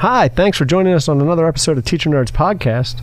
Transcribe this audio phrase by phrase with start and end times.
[0.00, 3.02] Hi, thanks for joining us on another episode of Teacher Nerds Podcast.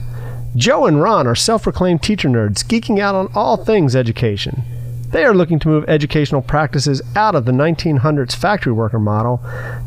[0.56, 4.64] Joe and Ron are self proclaimed teacher nerds geeking out on all things education.
[5.10, 9.44] They are looking to move educational practices out of the 1900s factory worker model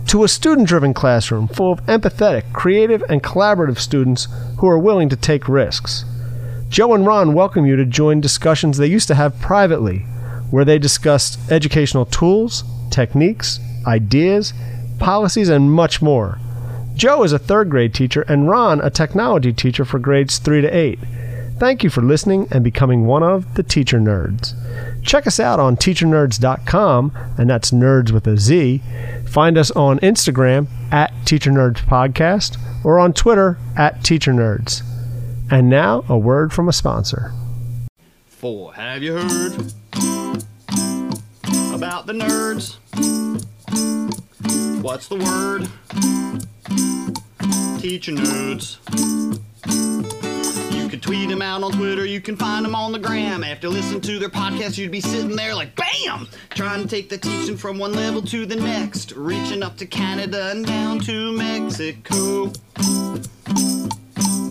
[0.08, 4.28] to a student driven classroom full of empathetic, creative, and collaborative students
[4.58, 6.04] who are willing to take risks.
[6.68, 10.00] Joe and Ron welcome you to join discussions they used to have privately,
[10.50, 14.52] where they discussed educational tools, techniques, ideas,
[14.98, 16.38] policies, and much more.
[16.98, 20.68] Joe is a third grade teacher, and Ron a technology teacher for grades 3 to
[20.68, 20.98] 8.
[21.56, 24.56] Thank you for listening and becoming one of the Teacher Nerds.
[25.04, 28.82] Check us out on teachernerdz.com, and that's nerds with a Z.
[29.28, 34.82] Find us on Instagram at Teacher Nerds Podcast or on Twitter at Teacher Nerds.
[35.52, 37.32] And now, a word from a sponsor.
[38.26, 39.52] For have you heard
[41.72, 42.76] about the nerds?
[44.82, 45.68] What's the word?
[47.80, 48.78] Teacher nerds.
[50.74, 53.44] You can tweet them out on Twitter, you can find them on the gram.
[53.44, 56.28] After listening to their podcast, you'd be sitting there like BAM!
[56.50, 60.50] Trying to take the teaching from one level to the next, reaching up to Canada
[60.50, 62.46] and down to Mexico.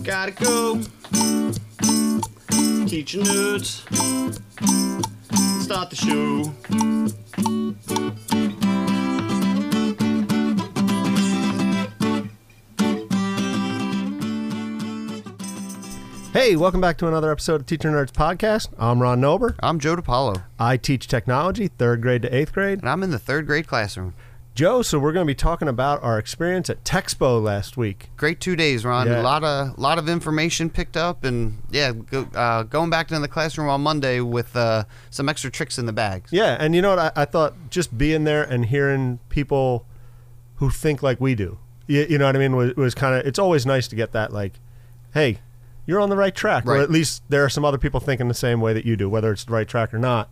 [0.04, 0.80] Gotta go.
[2.86, 3.82] Teaching nerds.
[5.62, 7.27] Start the show.
[16.38, 18.68] Hey, welcome back to another episode of Teacher Nerds Podcast.
[18.78, 19.56] I'm Ron Nober.
[19.58, 22.78] I'm Joe DePaulo, I teach technology, third grade to eighth grade.
[22.78, 24.14] and I'm in the third grade classroom.
[24.54, 28.10] Joe, so we're going to be talking about our experience at Techspo last week.
[28.16, 29.08] Great two days, Ron.
[29.08, 29.20] Yeah.
[29.20, 33.18] A lot of lot of information picked up, and yeah, go, uh, going back to
[33.18, 36.32] the classroom on Monday with uh, some extra tricks in the bags.
[36.32, 37.00] Yeah, and you know what?
[37.00, 39.86] I, I thought just being there and hearing people
[40.58, 41.58] who think like we do,
[41.88, 44.12] you, you know what I mean, was, was kind of, it's always nice to get
[44.12, 44.60] that, like,
[45.14, 45.40] hey,
[45.88, 46.66] you're on the right track.
[46.66, 49.08] Or at least there are some other people thinking the same way that you do,
[49.08, 50.30] whether it's the right track or not.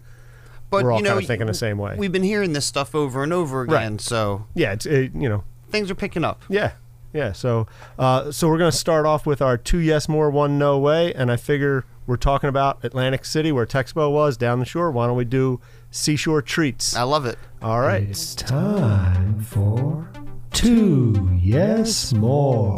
[0.69, 1.95] But We're all you know, kinda thinking the same way.
[1.97, 3.79] We've been hearing this stuff over and over Right.
[3.81, 6.43] again, so Yeah, it's, it, you know, things are picking up.
[6.51, 6.73] Yeah,
[7.15, 7.33] yeah.
[7.33, 7.67] So,
[7.99, 11.33] uh, so we're gonna start off with our two yes more, one no way, and
[11.33, 14.91] I figure we're talking about Atlantic City, where Techspo was down the shore.
[14.91, 15.59] Why don't we do
[15.91, 16.95] seashore treats?
[16.95, 17.39] I love it.
[17.63, 20.07] All right, it's time for
[20.53, 22.77] two yes more,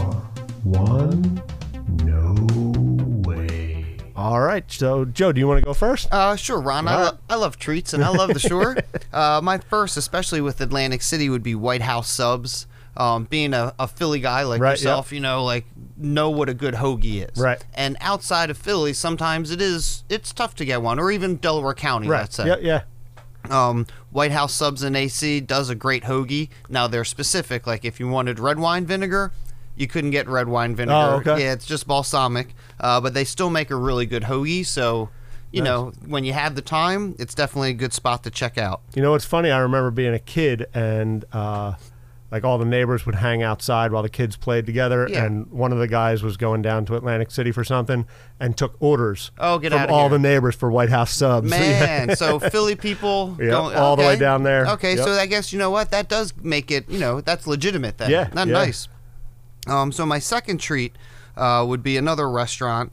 [0.63, 1.43] one
[2.05, 2.35] no
[3.29, 3.97] way.
[4.17, 4.65] All right.
[4.71, 6.09] So, Joe, do you want to go first?
[6.13, 6.89] Uh, sure, Ron.
[6.89, 8.77] I, lo- I love treats and I love the shore.
[9.13, 12.67] uh, my first, especially with Atlantic City, would be White House subs.
[12.97, 15.67] Um, being a, a Philly guy like Right, yourself, you know, like
[15.97, 17.39] know what a good hoagie is.
[17.41, 17.65] Right.
[17.75, 21.75] And outside of Philly, sometimes it is it's tough to get one, or even Delaware
[21.75, 22.09] County.
[22.09, 22.23] right.
[22.23, 22.49] Let's say.
[22.49, 22.83] Yeah, yeah.
[23.51, 26.49] Um, White House Subs and AC does a great hoagie.
[26.69, 27.69] Now they're specific.
[27.69, 29.31] Like if you wanted red wine vinegar,
[29.79, 30.95] you couldn't get red wine vinegar.
[30.95, 31.45] Oh, okay.
[31.45, 32.55] Yeah, it's just balsamic.
[32.81, 34.67] Uh, but they still make a really good hoagie.
[34.67, 35.09] So,
[35.53, 35.67] you Nice.
[35.71, 38.83] know, when you have the time, it's definitely a good spot to check out.
[38.95, 39.51] You know what's funny?
[39.51, 41.75] I remember being a kid and uh,
[42.31, 45.25] like all the neighbors would hang outside while the kids played together, Yeah.
[45.25, 48.05] and one of the guys was going down to Atlantic City for something
[48.39, 51.49] and took orders Oh, get from all the neighbors for White House subs.
[51.51, 54.67] Man, so Philly people going all the way down there.
[54.73, 55.05] Okay, Yep.
[55.07, 56.91] so I guess you know what that does make it.
[56.91, 58.11] You know, that's legitimate then.
[58.11, 58.53] Yeah, not yeah.
[58.53, 58.89] nice.
[59.69, 60.97] Um, so my second treat
[61.37, 62.93] uh, would be another restaurant,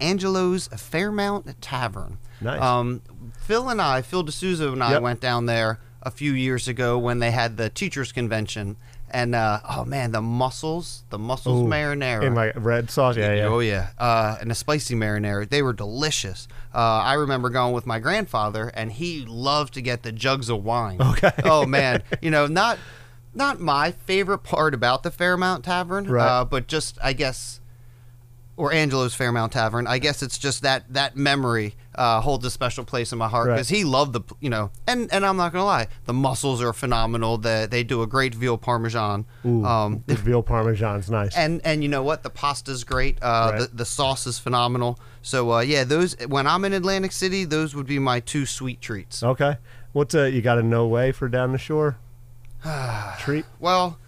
[0.00, 2.18] Angelo's Fairmount Tavern.
[2.40, 2.60] Nice.
[2.60, 3.02] Um,
[3.40, 5.02] Phil and I, Phil D'Souza and I Yep.
[5.02, 8.76] went down there a few years ago when they had the teachers convention,
[9.10, 12.24] and uh, oh man, the mussels, the mussels Ooh, marinara.
[12.24, 13.16] in like red sauce.
[13.16, 13.46] Yeah, yeah.
[13.46, 15.48] Oh yeah, uh, and a spicy marinara.
[15.48, 16.48] They were delicious.
[16.74, 20.64] Uh, I remember going with my grandfather, and he loved to get the jugs of
[20.64, 21.00] wine.
[21.00, 21.30] Okay.
[21.44, 22.78] Oh man, you know not
[23.34, 26.26] not my favorite part about the Fairmount Tavern, Right.
[26.26, 27.60] uh, but just I guess,
[28.56, 29.86] or Angelo's Fairmount Tavern.
[29.88, 33.48] I guess it's just that that memory uh, holds a special place in my heart
[33.48, 33.54] Right.
[33.54, 36.72] because he loved the you know, and and I'm not gonna lie, the mussels are
[36.72, 37.36] phenomenal.
[37.38, 39.26] The, they do a great veal parmesan.
[39.44, 41.34] Ooh, Um, the veal parmesan's nice.
[41.36, 42.22] and and you know what?
[42.22, 43.18] The pasta's great.
[43.22, 43.60] Uh, Right.
[43.70, 44.98] the, the sauce is phenomenal.
[45.22, 48.80] So uh, yeah, those when I'm in Atlantic City, those would be my two sweet
[48.80, 49.22] treats.
[49.22, 49.56] okay.
[49.92, 51.98] What's a you got a no way for down the shore
[53.18, 53.44] treat?
[53.60, 53.98] Well,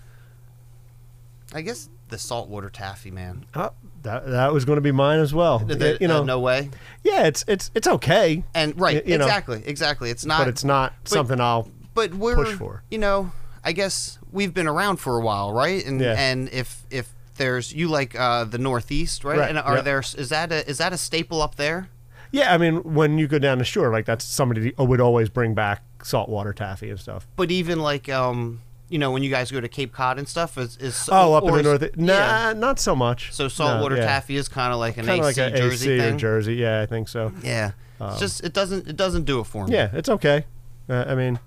[1.54, 3.46] I guess the saltwater taffy, man.
[3.54, 3.70] Oh,
[4.02, 5.58] that that was going to be mine as well.
[5.58, 6.70] The- you know, uh, no way.
[7.02, 9.24] yeah, it's it's it's okay, And right, Y- you know.
[9.24, 10.10] exactly, exactly.
[10.10, 10.38] It's not.
[10.40, 11.68] but it's not something I'll.
[11.94, 12.82] But we're push for.
[12.90, 13.32] you know,
[13.64, 15.84] I guess we've been around for a while, right?
[15.84, 16.14] And Yeah.
[16.16, 19.38] and if if there's you like uh, the Northeast, right?
[19.38, 19.84] Right, And are yep.
[19.84, 21.88] there is that a is that a staple up there?
[22.36, 25.54] Yeah, I mean, when you go down the shore, like that's somebody would always bring
[25.54, 27.26] back saltwater taffy and stuff.
[27.36, 30.58] But even like um you know when you guys go to Cape Cod and stuff
[30.58, 31.96] is is Oh, up in the north.
[31.96, 32.52] Nah, yeah.
[32.54, 33.32] not so much.
[33.32, 34.06] So saltwater No, yeah.
[34.06, 36.14] taffy is kind of like an AC like a Jersey AC thing.
[36.14, 36.54] or Jersey.
[36.54, 37.32] Yeah, I think so.
[37.42, 39.72] Yeah, it's just it doesn't it doesn't do it for me.
[39.74, 40.44] Yeah, it's okay.
[40.88, 41.40] Uh, I mean,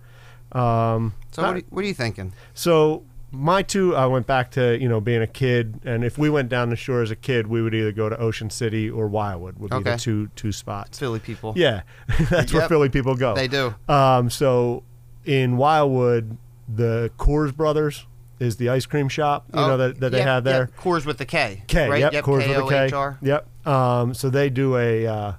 [0.52, 2.34] um, So what are, what are you thinking?
[2.54, 6.30] so my two, I went back to you know being a kid, and if we
[6.30, 9.08] went down the shore as a kid, we would either go to Ocean City or
[9.08, 9.58] Wildwood.
[9.60, 9.92] Would be Okay.
[9.92, 10.98] the two two spots.
[11.00, 11.54] Philly people.
[11.56, 11.81] Yeah,
[12.30, 12.70] that's where Yep.
[12.70, 13.36] Philly people go.
[13.36, 13.74] They do.
[13.88, 14.84] Um, so
[15.26, 16.38] in Wildwood,
[16.74, 18.06] the Kohr Brothers
[18.40, 19.46] is the ice cream shop.
[19.54, 20.68] You know Oh, that, that they have there.
[20.78, 21.64] Kohr with the K.
[21.68, 22.00] K, Right.
[22.00, 22.24] yep, Yep.
[22.24, 22.68] Kohr with a K.
[22.70, 23.20] K-O-H-R.
[23.22, 23.68] Yep.
[23.68, 25.34] Um, so they do a uh,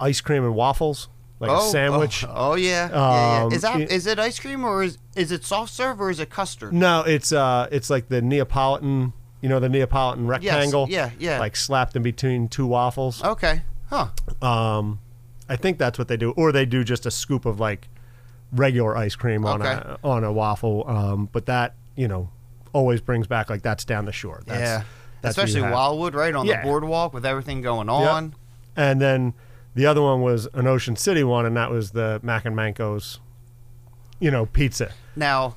[0.00, 1.08] ice cream and waffles,
[1.40, 2.24] like oh, a sandwich.
[2.24, 2.88] Oh, oh, yeah.
[2.88, 2.94] yeah,
[3.42, 3.56] Um, yeah.
[3.56, 6.20] Is that it- is it ice cream or is is it soft serve or is
[6.20, 6.72] it custard?
[6.72, 9.12] No, it's uh, it's like the Neapolitan.
[9.42, 10.86] You know the Neapolitan rectangle.
[10.88, 11.38] Yes, yeah, yeah.
[11.38, 13.22] Like slapped in between two waffles.
[13.22, 13.62] Okay.
[13.90, 14.08] Huh.
[14.42, 14.98] Um,
[15.48, 17.88] I think that's what they do, or they do just a scoop of like
[18.52, 19.70] regular ice cream on Okay.
[19.70, 20.88] a on a waffle.
[20.88, 22.30] Um, but that you know
[22.72, 24.42] always brings back like that's down the shore.
[24.46, 24.82] That's, yeah.
[25.22, 25.62] that's Especially.
[25.62, 26.62] Wildwood, right on Yeah.
[26.62, 28.34] the boardwalk with everything going on.
[28.74, 29.34] And then
[29.76, 33.20] the other one was an Ocean City one, and that was the Mack and Manco's,
[34.18, 34.92] you know, pizza.
[35.14, 35.56] Now,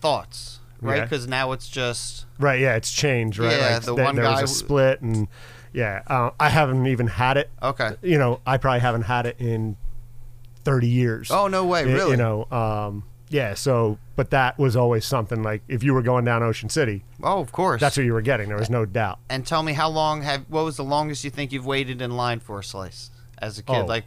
[0.00, 1.02] thoughts, right?
[1.02, 2.60] Because now it's just Right?
[2.60, 3.38] Yeah, it's changed.
[3.38, 3.56] Right?
[3.56, 5.28] Yeah, like, the th- one there guy was a split, and
[5.72, 7.50] yeah, uh, I haven't even had it.
[7.62, 7.96] okay.
[8.02, 9.76] You know, I probably haven't had it in
[10.62, 11.30] thirty years.
[11.30, 12.10] Oh no way, Y- really?
[12.12, 13.54] You know, um, yeah.
[13.54, 17.40] So, but that was always something like if you were going down Ocean City, oh,
[17.40, 17.80] of course.
[17.80, 18.48] that's what you were getting.
[18.48, 19.20] There was no doubt.
[19.30, 22.10] and tell me how long have what was the longest you think you've waited in
[22.16, 23.76] line for a slice as a kid?
[23.76, 24.04] Oh, like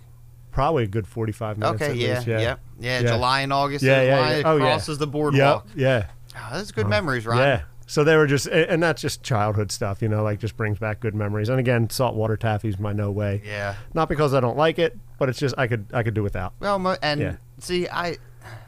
[0.52, 1.82] Probably a good forty-five minutes.
[1.82, 3.12] okay, at yeah, least, yeah, yeah, yeah, Yeah.
[3.12, 3.84] July and August.
[3.84, 4.42] Yeah, yeah, yeah.
[4.46, 4.64] Oh, yeah.
[4.64, 5.68] crosses the boardwalk.
[5.76, 6.08] Yep, yeah.
[6.36, 7.38] Oh, that's good memories, right?
[7.38, 7.62] Yeah.
[7.86, 11.00] So they were just, and that's just childhood stuff, you know, like just brings back
[11.00, 11.48] good memories.
[11.50, 13.42] And again, saltwater taffy's my no way.
[13.46, 13.76] Yeah.
[13.94, 16.54] Not because I don't like it, but it's just I could I could do without.
[16.60, 17.36] Well, and Yeah.
[17.60, 18.18] see, I,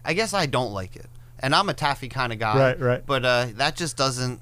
[0.05, 1.07] I guess I don't like it,
[1.39, 2.57] and I'm a taffy kind of guy.
[2.57, 3.05] Right, right.
[3.05, 4.39] But uh, that just doesn't.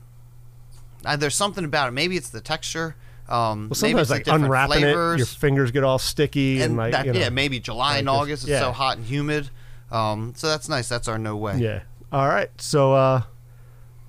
[1.05, 1.91] Uh, there's something about it.
[1.91, 2.95] Maybe it's the texture.
[3.29, 5.15] Um, Well, sometimes like unwrapping flavors.
[5.15, 7.97] it, your fingers get all sticky and, and like that, you know, yeah, maybe July
[7.97, 8.43] and like August.
[8.43, 8.61] It's yeah.
[8.61, 9.49] so hot and humid.
[9.91, 10.87] Um, so that's nice.
[10.87, 11.57] That's our no way.
[11.57, 11.81] yeah.
[12.11, 13.21] All right, so uh,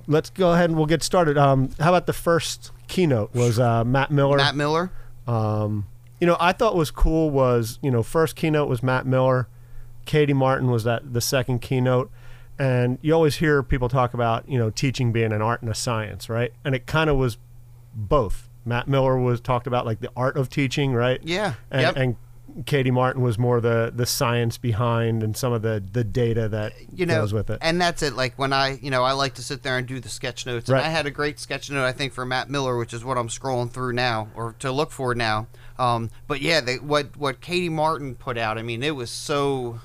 [0.06, 1.36] let's go ahead and we'll get started.
[1.36, 4.36] Um, how about the first keynote was uh, Matt Miller.
[4.36, 4.90] Matt Miller.
[5.26, 5.86] Um,
[6.20, 9.48] you know, I thought was cool was you know first keynote was Matt Miller,
[10.04, 12.10] Katie Martin was that the second keynote,
[12.58, 15.74] and you always hear people talk about you know teaching being an art and a
[15.74, 16.52] science, right?
[16.64, 17.38] And it kind of was
[17.94, 18.47] both.
[18.68, 21.20] Matt Miller was talked about like the art of teaching, right?
[21.24, 21.54] Yeah.
[21.70, 21.96] And, yep.
[21.96, 22.16] and
[22.66, 26.72] Katie Martin was more the the science behind and some of the the data that
[26.92, 27.58] you know, goes with it.
[27.62, 28.14] and that's it.
[28.14, 30.68] Like when I, you know, I like to sit there and do the sketch notes.
[30.68, 30.84] And Right.
[30.86, 33.28] I had a great sketch note, I think, for Matt Miller, which is what I'm
[33.28, 35.46] scrolling through now, or to look for now.
[35.78, 39.80] Um, but yeah, they, what what Katie Martin put out, I mean, it was so.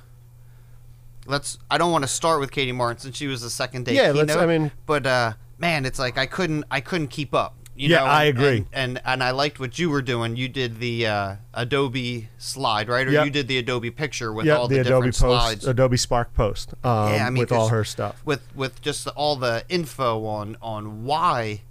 [1.25, 1.57] Let's.
[1.71, 4.12] I don't want to start with Katie Martin since she was the second day Yeah,
[4.12, 4.27] keynote.
[4.30, 6.65] let's- I mean- but uh, man, it's like I couldn't.
[6.71, 7.56] I couldn't keep up.
[7.75, 8.57] You Yeah, know, I and- agree.
[8.71, 10.35] And, and and I liked what you were doing.
[10.35, 13.07] You did the uh, Adobe slide, right?
[13.07, 13.25] Or Yep.
[13.25, 15.97] you did the Adobe picture with yeah, all the, the, Adobe different post, slides Adobe
[15.97, 18.21] Spark post, um, Yeah, I mean, with all her stuff.
[18.25, 21.61] with with just all the info on on why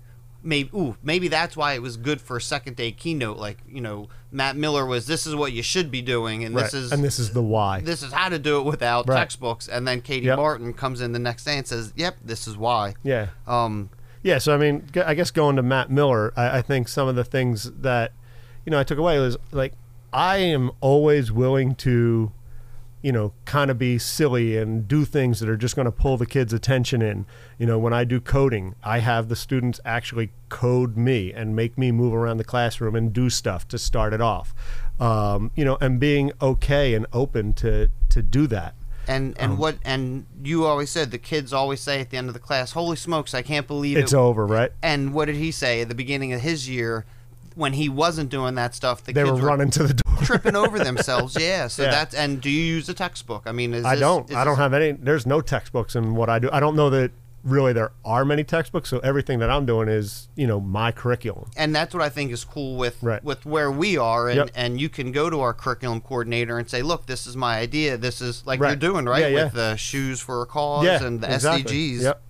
[0.44, 3.80] maybe ooh maybe that's why it was good for a second day keynote like you
[3.80, 6.64] know Matt Miller was this is what you should be doing and Right.
[6.64, 7.80] this is and this is the why.
[7.80, 9.18] this is how to do it without Right.
[9.18, 10.36] textbooks and then Katie Yep.
[10.38, 13.28] Martin comes in the next day and says yep this is why yeah.
[13.46, 13.90] um
[14.22, 17.16] Yeah, so I mean, I guess going to Matt Miller, I, I think some of
[17.16, 18.12] the things that
[18.64, 19.72] you know I took away was like
[20.12, 22.32] I am always willing to,
[23.00, 26.18] you know, kind of be silly and do things that are just going to pull
[26.18, 27.24] the kids' attention in.
[27.58, 31.78] You know, when I do coding, I have the students actually code me and make
[31.78, 34.54] me move around the classroom and do stuff to start it off.
[35.00, 38.74] Um, you know, and being okay and open to to do that.
[39.08, 42.28] And Um, and what and you always said the kids always say at the end
[42.28, 44.70] of the class holy smokes I can't believe It's it over, right?
[44.82, 47.04] and what did he say at the beginning of his year
[47.54, 50.16] when he wasn't doing that stuff the They kids were running to the door.
[50.22, 51.36] tripping over themselves.
[51.38, 51.66] Yeah.
[51.68, 51.90] So Yeah.
[51.90, 53.42] that's and do you use a textbook?
[53.46, 54.30] I mean, is I this- don't.
[54.30, 54.92] is I don't this- have any.
[54.92, 56.48] There's no textbooks in what I do.
[56.52, 57.10] I don't know that
[57.44, 58.88] really there are many textbooks.
[58.88, 61.50] So everything that I'm doing is, you know, my curriculum.
[61.56, 63.22] And that's what I think is cool with Right.
[63.24, 64.50] with where we are, and Yep.
[64.54, 67.96] and you can go to our curriculum coordinator and say, look, this is my idea.
[67.96, 68.70] This is like Right.
[68.70, 69.44] you're doing right Yeah, yeah.
[69.44, 71.62] with the shoes for a cause yeah, and the exactly.
[71.98, 72.02] SDGs.
[72.02, 72.22] Yep.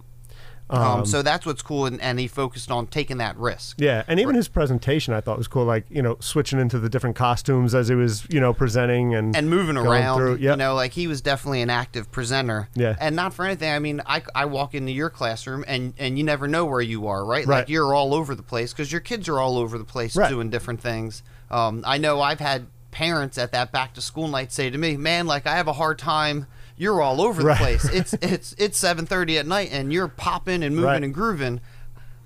[0.73, 3.77] Um, so that's what's cool, and, and he focused on taking that risk.
[3.81, 5.65] Yeah, and even his presentation I thought was cool.
[5.65, 9.37] Like you know, switching into the different costumes as he was, you know, presenting and
[9.37, 10.19] and moving around.
[10.19, 10.37] through.
[10.37, 12.69] You know, like he was definitely an active presenter.
[12.75, 12.97] Yeah.
[13.01, 13.71] And not for anything.
[13.73, 17.07] I mean, I, I walk into your classroom and, and you never know where you
[17.07, 17.47] are, right?
[17.47, 17.59] Right.
[17.61, 20.29] Like you're all over the place because your kids are all over the place Right.
[20.31, 21.23] doing different things.
[21.51, 24.97] Um, I know I've had parents at that back to school night say to me,
[24.97, 27.85] man, like I have a hard time you're all over the place.
[27.93, 31.05] It's it's it's seven thirty at night, and you're popping and moving Right.
[31.05, 31.61] and grooving.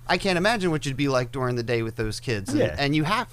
[0.07, 2.49] I can't imagine what you'd be like during the day with those kids.
[2.51, 2.75] And, Yeah.
[2.77, 3.27] and you have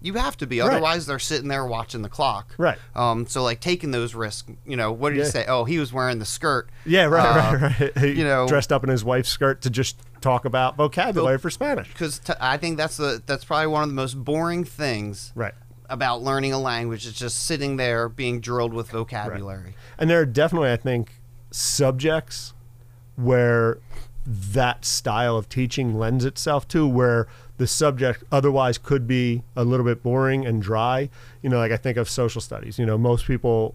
[0.00, 0.70] you have to be, Right.
[0.70, 2.54] otherwise they're sitting there watching the clock.
[2.58, 2.78] Right.
[2.94, 3.26] Um.
[3.26, 4.48] So like taking those risks.
[4.66, 5.24] You know, what did Yeah.
[5.24, 5.44] he say?
[5.48, 6.68] Oh, he was wearing the skirt.
[6.86, 7.98] Yeah, right, Uh, right, right.
[8.04, 11.48] He you know- dressed up in his wife's skirt to just talk about vocabulary for
[11.50, 11.88] Spanish.
[11.92, 15.54] Because t- I think that's the that's probably one of the most boring things Right.
[15.88, 19.74] About learning a language It's just sitting there being drilled with vocabulary.
[19.98, 21.12] And there are definitely, I think,
[21.50, 22.52] subjects
[23.16, 23.78] where
[24.26, 27.26] that style of teaching lends itself to, where
[27.56, 31.08] the subject otherwise could be a little bit boring and dry.
[31.42, 32.78] You know, like I think of social studies.
[32.78, 33.74] You know, most people,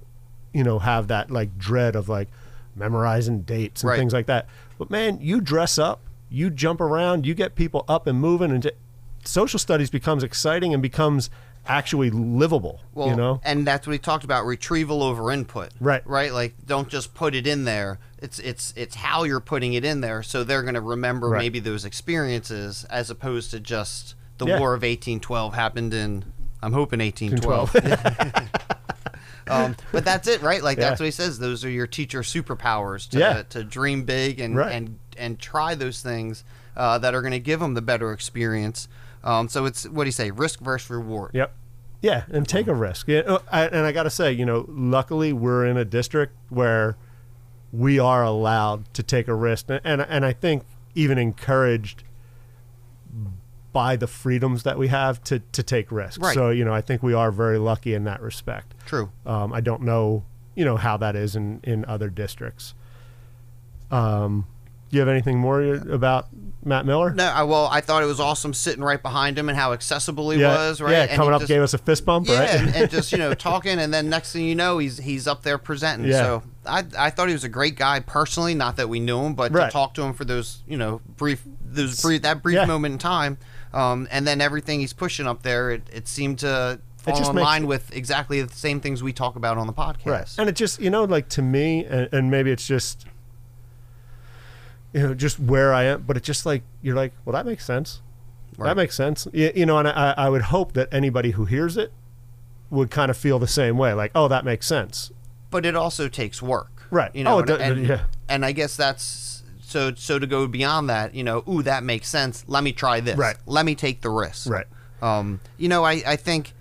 [0.53, 2.29] you know, have that like dread of like
[2.75, 3.97] memorizing dates and Right.
[3.97, 4.47] things like that.
[4.77, 8.69] But man, you dress up, you jump around, you get people up and moving, and
[9.25, 11.29] social studies becomes exciting and becomes
[11.65, 12.81] actually livable.
[12.93, 15.69] Well, you know, and that's what he talked about: retrieval over input.
[15.79, 16.01] Right.
[16.05, 16.31] Right.
[16.33, 17.99] Like, don't just put it in there.
[18.19, 21.39] It's it's it's how you're putting it in there, so they're going to remember Right.
[21.39, 24.59] maybe those experiences as opposed to just the Yeah.
[24.59, 26.25] War of 1812 happened in.
[26.61, 27.75] I'm hoping 1812.
[29.49, 30.63] um, but that's it, right?
[30.63, 31.39] Like that's what he says.
[31.39, 33.43] Those are your teacher superpowers to Yeah.
[33.49, 34.71] to dream big and Right.
[34.71, 36.43] and and try those things
[36.75, 38.87] uh, that are going to give them the better experience.
[39.23, 40.31] Um, so it's what do you say?
[40.31, 41.31] Risk versus reward.
[41.33, 41.55] Yep.
[42.01, 43.07] Yeah, and take a risk.
[43.07, 46.97] Yeah, uh, and I got to say, you know, luckily we're in a district where
[47.71, 50.63] we are allowed to take a risk, and and, and I think
[50.95, 52.03] even encouraged
[53.71, 56.19] by the freedoms that we have to to take risks.
[56.19, 56.33] Right.
[56.33, 58.75] So you know, I think we are very lucky in that respect.
[58.85, 59.11] True.
[59.25, 60.25] Um, I don't know,
[60.55, 62.75] you know, how that is in in other districts.
[63.91, 64.47] Um,
[64.89, 66.27] do you have anything more about
[66.65, 67.13] Matt Miller?
[67.13, 70.29] No, I, well, I thought it was awesome sitting right behind him and how accessible
[70.31, 70.91] he yeah, was, right?
[70.91, 72.49] Yeah, And coming up just- gave us a fist bump, yeah, right?
[72.49, 75.43] and, and just you know talking, and then next thing you know, he's he's up
[75.43, 76.09] there presenting.
[76.09, 76.17] Yeah.
[76.23, 78.55] So I I thought he was a great guy personally.
[78.55, 79.65] Not that we knew him, but Right.
[79.65, 82.65] to talk to him for those you know brief those brief that brief Yeah.
[82.65, 83.37] moment in time,
[83.73, 87.35] um, and then everything he's pushing up there, it, it seemed to fall just in
[87.35, 90.05] makes- line with exactly the same things we talk about on the podcast.
[90.05, 90.27] Right.
[90.37, 93.05] And it just, you know, like to me, and, and maybe it's just,
[94.93, 97.65] you know, just where I am, but it's just like, you're like, well, that makes
[97.65, 98.01] sense.
[98.57, 98.67] Right.
[98.67, 99.27] That makes sense.
[99.33, 101.91] You, you know, and I, I would hope that anybody who hears it
[102.69, 103.93] would kind of feel the same way.
[103.93, 105.11] Like, oh, that makes sense.
[105.49, 106.87] but it also takes work.
[106.91, 107.13] Right.
[107.15, 108.03] You know, Oh, and, does- and, yeah.
[108.29, 112.07] and I guess that's so so to go beyond that, you know, ooh, that makes
[112.07, 112.43] sense.
[112.47, 113.17] Let me try this.
[113.17, 113.35] Right.
[113.47, 114.47] Let me take the risk.
[114.49, 114.67] Right.
[115.01, 116.53] Um, you know, I, I think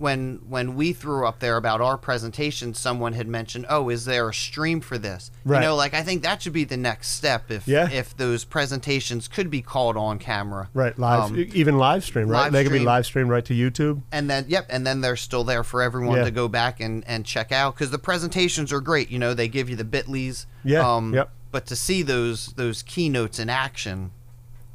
[0.00, 4.28] when when we threw up there about our presentation, someone had mentioned, "Oh, is there
[4.28, 5.58] a stream for this?" Right.
[5.60, 7.88] You know, like I think that should be the next step if Yeah.
[7.90, 10.68] if those presentations could be called on camera.
[10.74, 10.98] Right.
[10.98, 12.44] Live, Um, even live stream, right?
[12.44, 14.02] live they could be live streamed right to YouTube.
[14.10, 16.24] and then yep and then they're still there for everyone Yeah.
[16.24, 19.48] to go back and, and check out because the presentations are great you know they
[19.48, 21.30] give you the bitleys Yeah, um, yep.
[21.52, 24.10] but to see those those keynotes in action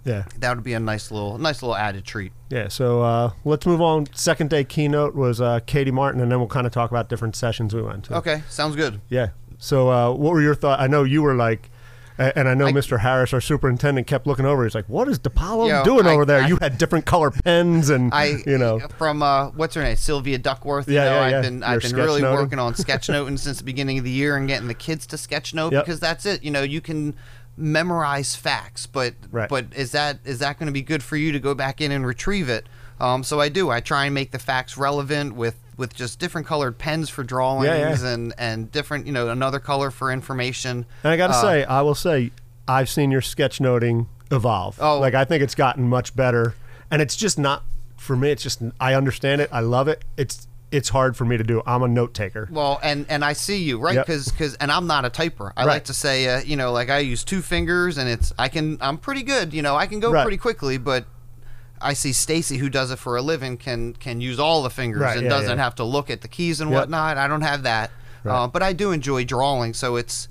[0.05, 0.24] Yeah.
[0.38, 2.67] that would be a nice little nice little added treat Yeah.
[2.69, 4.07] So uh, let's move on.
[4.13, 7.35] Second day keynote was uh, Katie Martin, and then we'll kind of talk about different
[7.35, 8.15] sessions we went to.
[8.17, 9.29] okay sounds good Yeah.
[9.57, 10.81] So, uh, what were your thoughts?
[10.81, 11.69] I know you were like,
[12.17, 13.00] and I know I- Mr.
[13.00, 14.63] Harris, our superintendent, kept looking over.
[14.65, 17.31] He's like, "What is DePaulo Yo, doing I- over there?" I- you had different color
[17.31, 21.15] pens, and I you know, from uh, what's her name Sylvia Duckworth you Yeah, know
[21.15, 21.41] yeah, I've yeah.
[21.41, 24.45] been Your I've been really working on sketchnoting since the beginning of the year and
[24.47, 25.85] getting the kids to sketchnote Yep.
[25.85, 27.15] because that's it you know you can
[27.57, 29.50] memorize facts but Right.
[29.50, 31.91] but is that is that going to be good for you to go back in
[31.91, 32.67] and retrieve it
[33.00, 36.47] um, so I do I try and make the facts relevant with with just different
[36.47, 37.65] colored pens for drawings
[38.03, 38.13] yeah.
[38.13, 41.63] and and different you know another color for information and I got to Uh, say,
[41.65, 42.31] I will say,
[42.67, 44.77] I've seen your sketchnoting evolve.
[44.81, 45.00] Oh.
[45.00, 46.55] like I think it's gotten much better,
[46.89, 47.63] and it's just not
[47.97, 48.31] for me.
[48.31, 49.50] It's just I understand it.
[49.51, 50.03] I love it.
[50.17, 51.62] It's it's hard for me to do.
[51.65, 52.48] I'm a note taker.
[52.51, 54.05] Well, and and I see you right Yep.
[54.08, 55.51] because and I'm not a typer.
[55.55, 55.74] I Right.
[55.74, 58.77] like to say uh, you know like I use two fingers and it's I can
[58.82, 59.53] I'm pretty good.
[59.53, 60.24] You know I can go Right.
[60.24, 61.05] pretty quickly, but
[61.82, 65.01] I see Stacy who does it for a living can can use all the fingers
[65.01, 65.63] Right, and yeah, doesn't yeah.
[65.63, 66.79] have to look at the keys and Yep.
[66.79, 67.17] whatnot.
[67.17, 67.91] I don't have that,
[68.24, 68.44] Right.
[68.44, 69.74] uh, but I do enjoy drawing.
[69.74, 70.27] So it's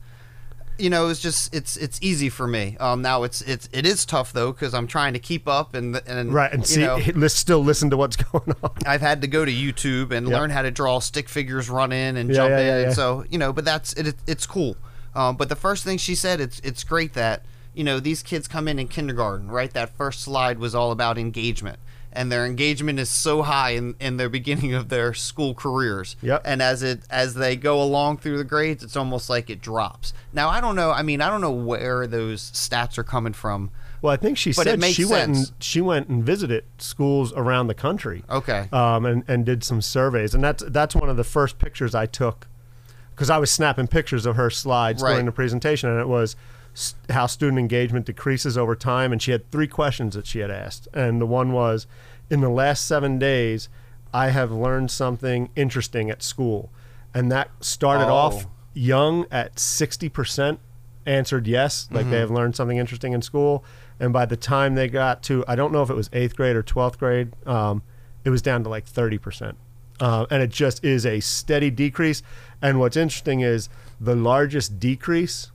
[0.78, 2.76] you know it's just it's it's easy for me.
[2.80, 5.96] Um, now it's it's it is tough though because I'm trying to keep up and
[6.06, 8.70] and Right, and see, know, still listen to what's going on.
[8.86, 10.38] I've had to go to YouTube and Yep.
[10.38, 12.92] learn how to draw stick figures, run in and Yeah, jump yeah, in, yeah, and
[12.94, 13.52] so you know.
[13.52, 14.08] But that's it.
[14.08, 14.76] it it's cool.
[15.14, 18.48] Um, but the first thing she said, it's it's great that you know these kids
[18.48, 19.72] come in in kindergarten, right?
[19.72, 21.78] That first slide was all about engagement,
[22.14, 26.16] and their engagement is so high in, in their beginning of their school careers.
[26.22, 26.42] Yep.
[26.44, 30.12] And as it as they go along through the grades, it's almost like it drops.
[30.32, 30.90] Now I don't know.
[30.90, 33.70] I mean, I don't know where those stats are coming from.
[34.02, 37.68] Well, I think she But said she went and she went and visited schools around
[37.68, 38.22] the country.
[38.28, 38.68] Okay.
[38.72, 42.06] um, and and did some surveys, and that's that's one of the first pictures I
[42.06, 42.46] took
[43.14, 45.12] because I was snapping pictures of her slides Right.
[45.12, 46.36] during the presentation, and it was
[47.10, 49.12] how student engagement decreases over time.
[49.12, 51.86] And she had three questions that she had asked, and the one was,
[52.30, 53.68] in the last seven days,
[54.12, 56.70] I have learned something interesting at school,
[57.12, 58.14] and that started Oh.
[58.14, 60.58] off young at sixty percent
[61.06, 63.62] answered yes, like they have learned something interesting in school.
[64.00, 66.56] And by the time they got to, I don't know if it was eighth grade
[66.56, 67.82] or 12th grade, um,
[68.24, 69.54] it was down to like 30%.
[70.00, 72.22] Uh, and it just is a steady decrease.
[72.62, 73.68] And what's interesting is
[74.00, 75.52] the largest decrease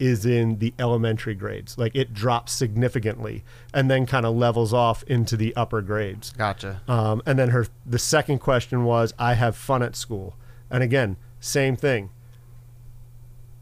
[0.00, 1.78] is in the elementary grades.
[1.78, 6.32] Like it drops significantly and then kind of levels off into the upper grades.
[6.32, 6.80] Gotcha.
[6.88, 10.36] Um, and then her the second question was, "I have fun at school,"
[10.70, 12.10] and again, same thing.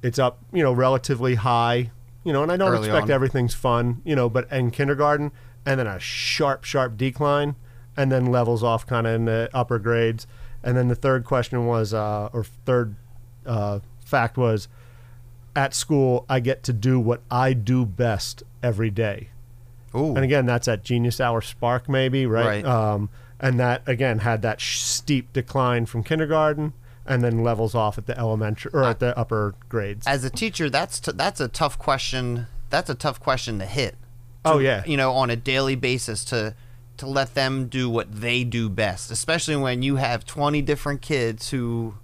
[0.00, 1.90] It's up, you know, relatively high,
[2.22, 3.10] you know, and I don't Early expect on.
[3.10, 5.32] everything's fun, you know, but in kindergarten,
[5.66, 7.56] and then a sharp, sharp decline,
[7.96, 10.26] and then levels off kind of in the upper grades.
[10.62, 12.94] And then the third question was, uh, or third
[13.44, 14.68] uh, fact was,
[15.58, 19.30] at school, I get to do what I do best every day.
[19.92, 20.14] Ooh.
[20.14, 22.62] And again, that's at Genius Hour Spark, maybe, right?
[22.62, 22.64] Right.
[22.64, 23.08] Um,
[23.40, 26.74] and that again had that sh- steep decline from kindergarten,
[27.04, 30.06] and then levels off at the elementary or at the upper grades.
[30.06, 32.46] As a teacher, that's t- that's a tough question.
[32.70, 33.96] That's a tough question to hit.
[34.44, 36.54] oh yeah, you know, on a daily basis to
[36.98, 41.50] to let them do what they do best, especially when you have 20 different kids
[41.50, 41.94] who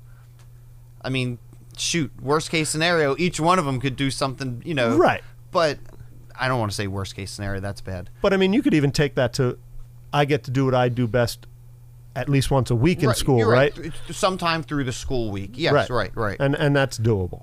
[1.02, 1.38] I mean,
[1.78, 4.97] shoot, worst case scenario, each one of them could do something, you know.
[4.97, 5.23] Right.
[5.50, 5.78] But
[6.38, 8.11] I don't want to say worst case scenario, that's bad.
[8.23, 9.59] but I mean, you could even take that to,
[10.12, 11.47] I get to do what I do best,
[12.16, 13.76] at least once a week in Right, school, right?
[13.76, 15.50] It's Sometime through the school week.
[15.54, 16.37] Yes, right, right.
[16.38, 17.43] And and that's doable.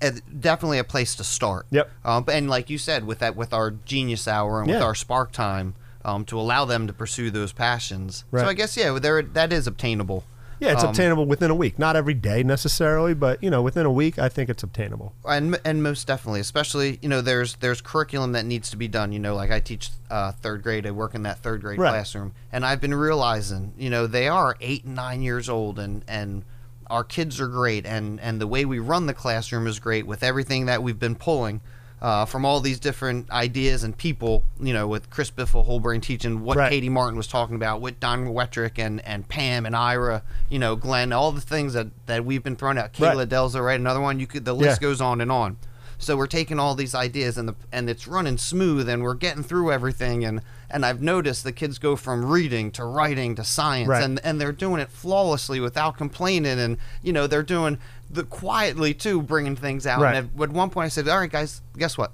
[0.00, 1.66] And definitely a place to start.
[1.70, 1.88] Yep.
[2.04, 5.30] Um, and like you said, with that, with our genius hour and with our spark
[5.30, 8.24] time, um, to allow them to pursue those passions.
[8.32, 8.40] Right.
[8.40, 10.24] So I guess yeah, there that is obtainable.
[10.62, 11.78] Yeah, it's Um, obtainable within a week.
[11.78, 15.12] Not every day necessarily, but you know, within a week, I think it's obtainable.
[15.28, 19.12] and and most definitely, especially you know, there's there's curriculum that needs to be done.
[19.12, 21.90] You know, like I teach uh, third grade, I work in that third grade Right.
[21.90, 26.04] classroom, and I've been realizing, you know, they are eight and nine years old, and
[26.06, 26.44] and
[26.88, 30.22] our kids are great, and and the way we run the classroom is great with
[30.22, 31.60] everything that we've been pulling.
[32.02, 36.00] Uh, from all these different ideas and people, you know, with Chris Biffle, whole brain
[36.00, 36.68] teaching, what Right.
[36.68, 40.74] Katie Martin was talking about, with Don Wettrick and, and Pam and Ira, you know,
[40.74, 42.92] Glenn, all the things that, that we've been throwing out.
[42.92, 43.28] Kayla Right.
[43.28, 43.78] Delza, right?
[43.78, 44.18] Another one.
[44.18, 44.88] You could the list Yeah.
[44.88, 45.58] goes on and on.
[46.02, 49.42] So we're taking all these ideas and the and it's running smooth and we're getting
[49.42, 53.88] through everything and and I've noticed the kids go from reading to writing to science
[53.88, 54.02] Right.
[54.02, 57.78] and and they're doing it flawlessly without complaining and you know they're doing
[58.10, 60.00] the quietly too bringing things out.
[60.00, 60.16] Right.
[60.16, 62.12] And at, at one point I said, "All right, guys, guess what?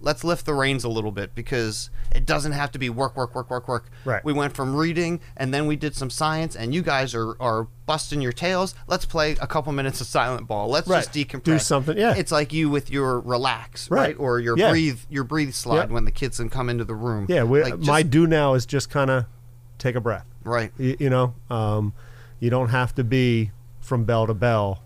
[0.00, 3.34] Let's lift the reins a little bit because it doesn't have to be work, work,
[3.34, 3.90] work, work, work.
[4.04, 4.24] Right.
[4.24, 7.66] We went from reading and then we did some science, and you guys are, are
[7.86, 8.74] busting your tails.
[8.86, 10.68] Let's play a couple minutes of silent ball.
[10.68, 10.98] Let's Right.
[11.04, 11.42] just decompress.
[11.44, 12.14] Do something, yeah.
[12.16, 14.08] It's like you with your relax, right?
[14.08, 14.16] Right.
[14.18, 14.70] Or your Yeah.
[14.70, 17.26] breathe your breathe slide when the kids can come into the room.
[17.28, 19.26] Yeah, we, Like, my do now is just kind of
[19.78, 20.26] take a breath.
[20.44, 20.72] right.
[20.78, 21.92] You, you know, um,
[22.40, 24.82] you don't have to be from bell to bell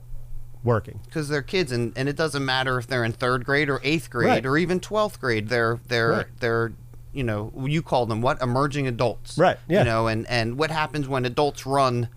[0.65, 1.01] working.
[1.07, 4.09] because they're kids and, and it doesn't matter if they're in third grade or eighth
[4.11, 4.47] grade Right.
[4.47, 6.27] or even 12th grade they're they're Right.
[6.41, 6.73] they're
[7.13, 9.81] you know you call them what emerging adults Right, yeah.
[9.81, 12.09] you know and and what happens when adults run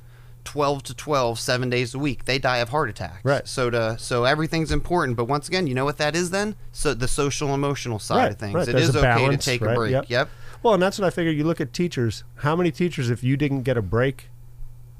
[0.44, 3.48] 12 to 12 seven days a week they die of heart attacks Right.
[3.48, 6.94] so to so everything's important but once again you know what that is then so
[6.94, 8.68] the social emotional side Right, of things right.
[8.68, 10.06] it There's is okay balance, to take a break yep.
[10.08, 10.30] yep
[10.62, 11.36] Well, and that's what I figured.
[11.36, 12.24] You look at teachers.
[12.38, 14.30] How many teachers, if you didn't get a break,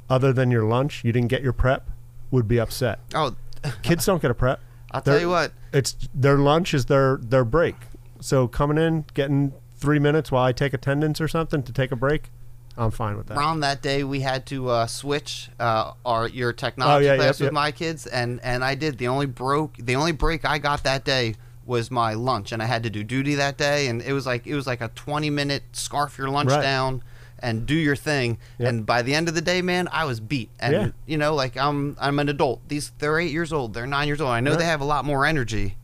[0.10, 1.90] other than your lunch, you didn't get your prep,
[2.32, 3.00] would be upset.
[3.14, 3.36] oh
[3.82, 4.60] Kids don't get a prep.
[4.92, 7.76] I'll tell you what It's their lunch is their their break.
[8.22, 11.96] So coming in, getting three minutes while I take attendance or something to take a
[11.96, 12.32] break,
[12.78, 13.38] I'm fine with that.
[13.38, 17.26] Ron, that day we had to uh, switch uh, our your technology Oh, yeah, class
[17.40, 17.54] yep, with yep.
[17.54, 18.98] my kids, and and I did.
[18.98, 21.36] The only broke, the only break I got that day
[21.66, 24.46] was my lunch, and I had to do duty that day, and it was like
[24.48, 26.62] it was like a 20 minute scarf your lunch Right.
[26.62, 27.02] down
[27.46, 28.38] and do your thing.
[28.60, 28.70] Yep.
[28.70, 30.50] And by the end of the day, man, I was beat.
[30.60, 30.88] And Yeah.
[31.06, 32.68] you know, like I'm I'm an adult.
[32.68, 34.32] These they're eight years old, they're nine years old.
[34.32, 34.60] I know Right.
[34.60, 35.78] they have a lot more energy,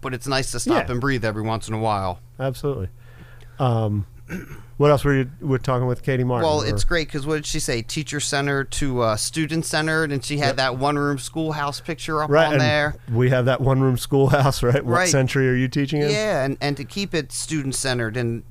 [0.00, 0.92] but it's nice to stop Yeah.
[0.92, 2.20] and breathe every once in a while.
[2.38, 2.88] Absolutely.
[3.58, 4.06] Um,
[4.76, 6.48] what else were you were talking with Katie Martin?
[6.48, 7.82] Well, or- it's great because what did she say?
[7.82, 10.56] Teacher centered to uh, student centered, and she had Yep.
[10.56, 12.94] that one room schoolhouse picture up right on there.
[13.12, 14.84] We have that one room schoolhouse, right?
[14.84, 15.08] What Right.
[15.08, 16.10] century are you teaching in?
[16.10, 18.42] Yeah, and, and to keep it student centered, and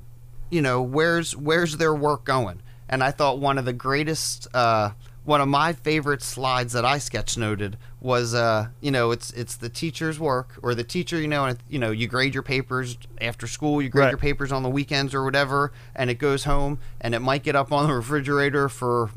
[0.49, 2.61] you know where's where's their work going?
[2.87, 4.91] And I thought one of the greatest, uh,
[5.23, 9.55] one of my favorite slides that I sketch noted was, uh, you know, it's it's
[9.57, 12.97] the teacher's work or the teacher, you know, and you know you grade your papers
[13.21, 14.09] after school, you grade Right.
[14.11, 17.55] your papers on the weekends or whatever, and it goes home and it might get
[17.55, 19.11] up on the refrigerator for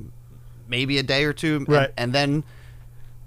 [0.68, 1.66] maybe a day or two, and-
[1.96, 2.44] and then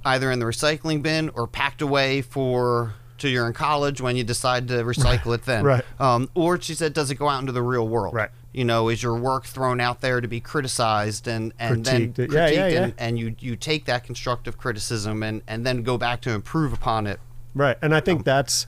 [0.03, 2.93] either in the recycling bin or packed away for
[3.25, 5.63] till you're in college when you decide to recycle it then.
[5.63, 5.83] Right.
[5.99, 8.13] Um, or she said, does it go out into the real world?
[8.13, 8.29] Right.
[8.53, 12.31] You know, is your work thrown out there to be criticized and, and then Critiqued.
[12.31, 12.83] Yeah, yeah, yeah.
[12.83, 16.71] And, and you, you take that constructive criticism and, and then go back to improve
[16.71, 17.19] upon it.
[17.55, 17.77] Right.
[17.81, 18.67] And I think that's,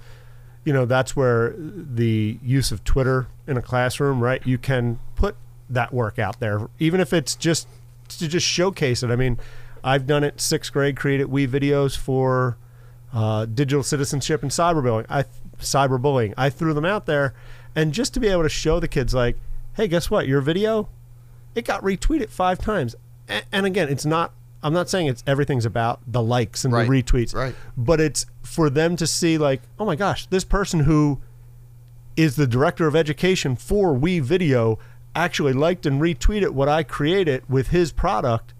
[0.66, 4.46] you know, that's where the use of Twitter in a classroom, right?
[4.46, 5.36] You can put
[5.70, 7.68] that work out there, even if it's just
[8.10, 9.12] to just showcase it.
[9.12, 9.38] I mean,
[9.84, 12.58] I've done it sixth grade, created we videos for
[13.14, 15.06] uh, digital citizenship and cyberbullying.
[15.10, 15.26] I
[15.60, 16.34] cyberbullying.
[16.38, 17.34] I threw them out there,
[17.76, 19.38] and just to be able to show the kids, like,
[19.76, 20.28] hey, guess what?
[20.28, 20.90] Your video,
[21.56, 22.96] it got retweeted five times.
[23.30, 24.34] A- And again, it's not.
[24.64, 26.90] I'm not saying it's everything's about the likes and Right.
[26.90, 27.56] the retweets, Right.
[27.78, 31.20] but it's for them to see like, oh my gosh, this person who
[32.16, 34.80] is the director of education for WeVideo
[35.16, 38.54] actually liked and retweeted what I created with his product.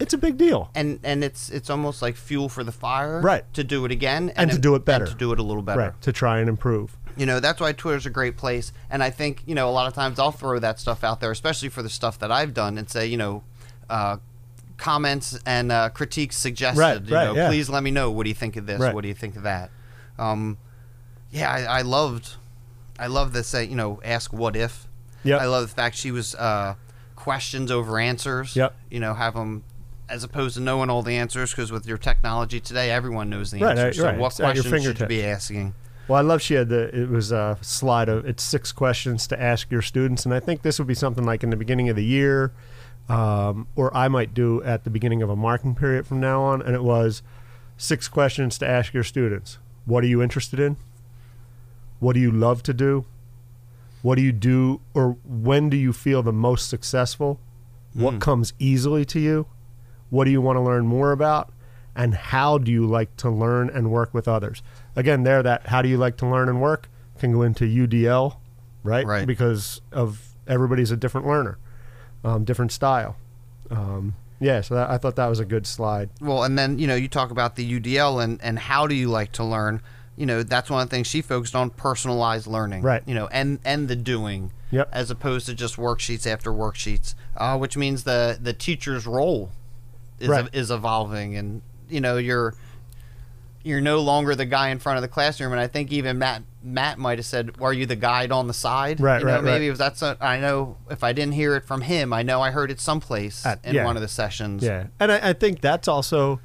[0.00, 0.70] It's a big deal.
[0.74, 3.20] And and it's it's almost like fuel for the fire.
[3.20, 3.44] Right.
[3.54, 4.32] To do it again.
[4.36, 5.06] And to do it better.
[5.06, 5.80] to do it a little better.
[5.80, 6.02] Right.
[6.02, 6.96] To try and improve.
[7.16, 8.72] You know, that's why Twitter's a great place.
[8.90, 11.32] And I think, you know, a lot of times I'll throw that stuff out there,
[11.32, 13.42] especially for the stuff that I've done, and say, you know,
[13.90, 14.18] uh,
[14.76, 16.80] comments and uh, critiques suggested.
[16.80, 17.48] Right, you right, know, yeah.
[17.48, 18.10] please let me know.
[18.12, 18.80] What do you think of this?
[18.80, 18.94] Right.
[18.94, 19.70] What do you think of that?
[20.16, 20.58] Um,
[21.32, 22.36] yeah, I, I loved,
[22.98, 23.52] I love this.
[23.52, 24.86] Uh, you know, ask what if.
[25.24, 26.76] Yeah, I love the fact she was uh,
[27.16, 28.54] questions over answers.
[28.54, 28.74] Yep.
[28.90, 29.64] You know, have them.
[30.08, 33.60] As opposed to knowing all the answers, because with your technology today, everyone knows the
[33.60, 33.84] Right, answers.
[33.84, 34.18] right, so right.
[34.18, 35.74] what It's your questions should you be asking?
[36.08, 39.40] Well, I love she had the it was a slide of it's six questions to
[39.40, 41.96] ask your students, and I think this would be something like in the beginning of
[41.96, 42.52] the year,
[43.10, 46.62] um, or I might do at the beginning of a marking period from now on,
[46.62, 47.22] and it was
[47.76, 49.58] six questions to ask your students.
[49.84, 50.78] What are you interested in?
[52.00, 53.04] What do you love to do?
[54.00, 57.38] What do you do, or when do you feel the most successful?
[57.92, 59.46] What comes easily to you?
[60.10, 61.52] What do you want to learn more about?
[61.94, 64.62] And how do you like to learn and work with others?
[64.94, 68.36] Again, there, that how do you like to learn and work can go into UDL,
[68.84, 69.04] right?
[69.04, 69.26] Right.
[69.26, 71.58] Because of everybody's a different learner,
[72.22, 73.16] um, different style.
[73.70, 76.10] Um, yeah, so that, I thought that was a good slide.
[76.20, 79.08] Well, and then you know you talk about the UDL and and how do you
[79.08, 79.82] like to learn?
[80.16, 83.02] You know that's one of the things she focused on personalized learning, Right.
[83.06, 84.88] You know, and and the doing, Yep.
[84.92, 89.50] as opposed to just worksheets after worksheets, uh, which means the the teacher's role
[90.20, 90.48] is Right.
[90.52, 92.54] is evolving, and you know you're
[93.64, 96.42] you're no longer the guy in front of the classroom, and I think even Matt
[96.62, 99.44] Matt might have said, "Are you the guide on the side?" Right, You know, right,
[99.44, 99.62] maybe right.
[99.66, 102.40] it was that's a, I know if I didn't hear it from him, I know
[102.40, 103.84] I heard it someplace At- in yeah.
[103.84, 104.62] one of the sessions.
[104.62, 106.40] Yeah, and I, I think that's also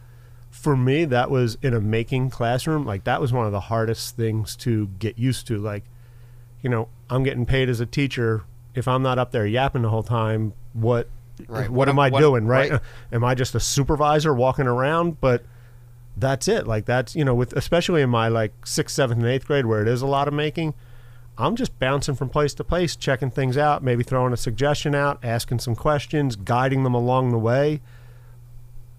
[0.49, 1.05] for me.
[1.05, 2.85] That was in a making classroom.
[2.85, 5.57] Like that was one of the hardest things to get used to.
[5.59, 5.83] Like,
[6.61, 8.43] you know, I'm getting paid as a teacher.
[8.75, 11.07] If I'm not up there yapping the whole time, what
[11.47, 11.69] Right.
[11.69, 12.45] what, What am I what- doing?
[12.47, 12.71] Right?
[12.71, 12.81] right.
[13.11, 15.19] Am I just a supervisor walking around?
[15.21, 15.43] But
[16.15, 16.67] that's it.
[16.67, 19.81] Like that's you know, with especially in my like sixth, seventh, and eighth grade where
[19.81, 20.73] it is a lot of making.
[21.35, 25.17] I'm just bouncing from place to place, checking things out, maybe throwing a suggestion out,
[25.23, 27.81] asking some questions, guiding them along the way.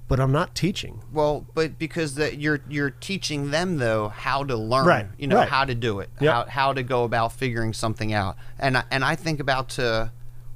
[0.07, 1.01] But I'm not teaching.
[1.13, 5.37] Well, but because that you're you're teaching them though how to learn, Right, you know
[5.37, 5.49] right.
[5.49, 6.33] how to do it, Yep.
[6.35, 8.37] how how to go about figuring something out.
[8.59, 10.11] And I, and I think about to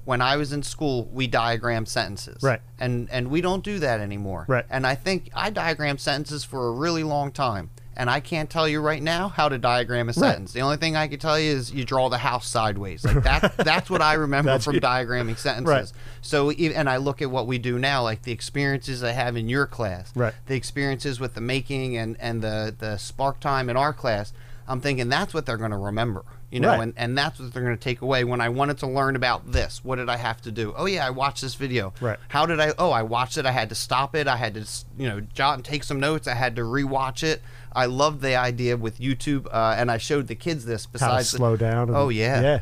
[0.08, 2.62] when I was in school, we diagram sentences, Right.
[2.80, 4.64] And and we don't do that anymore, Right.
[4.70, 7.68] And I think I diagrammed sentences for a really long time.
[7.94, 10.52] And I can't tell you right now how to diagram a sentence.
[10.52, 13.04] The only thing I can tell you is you draw the house sideways.
[13.04, 13.56] Like that.
[13.70, 14.82] that's what I remember from it.
[14.82, 15.92] diagramming sentences.
[15.92, 15.92] Right.
[16.22, 19.48] So, and I look at what we do now, like the experiences I have in
[19.48, 20.32] your class, Right.
[20.46, 24.32] the experiences with the making and, and the, the spark time in our class,
[24.68, 26.82] I'm thinking that's what they're going to remember, you know, Right.
[26.82, 28.22] and, and that's what they're going to take away.
[28.24, 30.74] When I wanted to learn about this, what did I have to do?
[30.76, 31.94] Oh, yeah, I watched this video.
[32.00, 32.18] Right.
[32.28, 32.74] How did I?
[32.78, 33.46] Oh, I watched it.
[33.46, 34.28] I had to stop it.
[34.28, 34.66] I had to,
[34.98, 36.28] you know, jot and take some notes.
[36.28, 37.40] I had to rewatch it.
[37.72, 40.84] I loved the idea with YouTube, uh, and I showed the kids this.
[40.86, 41.88] Besides, the- slow down.
[41.88, 42.40] and- Oh, yeah.
[42.42, 42.60] Yeah.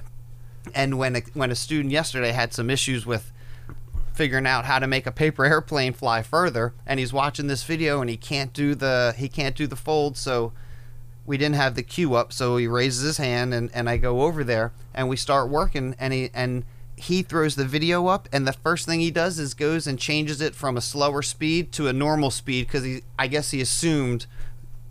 [0.75, 3.33] and when a, when a student yesterday had some issues with
[4.15, 8.01] figuring out how to make a paper airplane fly further and he's watching this video
[8.01, 10.53] and he can't do the he can't do the fold so
[11.27, 14.23] we didn't have the cue up so he raises his hand and, and I go
[14.23, 16.65] over there and we start working and he and
[16.97, 20.41] he throws the video up and the first thing he does is goes and changes
[20.41, 24.27] it from a slower speed to a normal speed because he I guess he assumed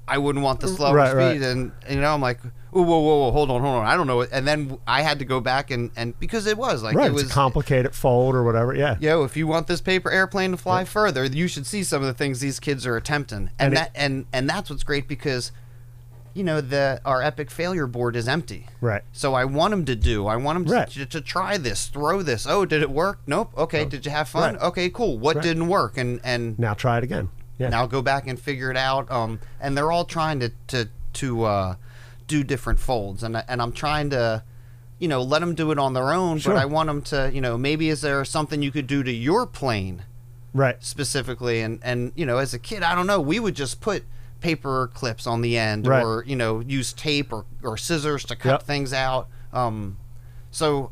[0.08, 1.50] I wouldn't want the slower Right, speed right.
[1.52, 2.40] and you know I'm like
[2.72, 5.26] whoa whoa whoa, hold on hold on I don't know and then I had to
[5.26, 7.08] go back and and because it was like right.
[7.10, 8.76] it was complicated fold or whatever.
[8.76, 8.98] Yeah.
[9.00, 12.08] yo if you want this paper airplane to fly further you should see some of
[12.08, 15.08] the things these kids are attempting and, And it- that and and that's what's great
[15.08, 15.52] because
[16.36, 19.02] you know the our epic failure board is empty Right.
[19.14, 20.28] so I want them to do.
[20.28, 20.88] I want them Right.
[20.92, 22.46] to, to, try this, throw this.
[22.46, 23.20] Oh, did it work?
[23.26, 23.52] Nope.
[23.58, 23.86] Okay.
[23.86, 24.54] Did you have fun?
[24.56, 24.64] Right.
[24.64, 25.18] Okay, cool.
[25.18, 25.44] What Right.
[25.44, 25.98] didn't work?
[25.98, 27.30] And and Now try it again.
[27.58, 27.70] Yeah.
[27.70, 29.10] Now go back and figure it out.
[29.10, 31.76] Um, and they're all trying to to to uh,
[32.28, 34.44] do different folds, and and I'm trying to.
[34.98, 36.54] You know, let them do it on their own, Sure.
[36.54, 39.12] but I want them to, you know, maybe is there something you could do to
[39.12, 40.04] your plane
[40.54, 40.78] Right.
[40.82, 44.06] specifically and and you know as a kid i don't know we would just put
[44.46, 46.04] paper clips on the end Right.
[46.04, 48.64] or you know use tape or, or scissors to cut Yep.
[48.64, 49.98] things out um
[50.52, 50.92] so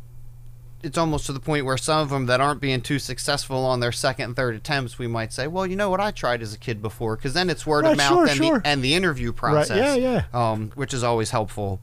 [0.81, 3.79] it's almost to the point where some of them that aren't being too successful on
[3.79, 6.53] their second and third attempts we might say well you know what i tried as
[6.53, 8.59] a kid before because then it's word Right, of mouth sure, and, sure.
[8.59, 10.49] The, and the interview process yeah, yeah.
[10.51, 11.79] um which is always helpful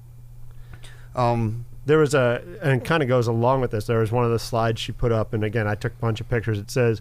[1.15, 4.31] um there was a and kind of goes along with this there was one of
[4.31, 7.01] the slides she put up and again i took a bunch of pictures it says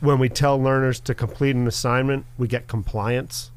[0.00, 3.50] when we tell learners to complete an assignment we get compliance.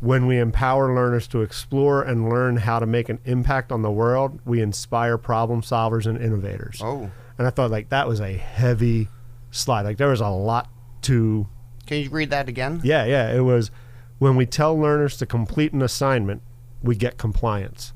[0.00, 3.90] When we empower learners to explore and learn how to make an impact on the
[3.90, 6.80] world we inspire problem solvers and innovators.
[6.82, 7.10] Oh.
[7.38, 9.08] And i thought like that was a heavy
[9.50, 9.82] slide.
[9.82, 10.70] Like there was a lot
[11.02, 11.48] to
[11.86, 12.80] can you read that again?
[12.82, 13.32] Yeah, yeah.
[13.32, 13.70] It was
[14.18, 16.42] when we tell learners to complete an assignment,
[16.82, 17.92] we get compliance.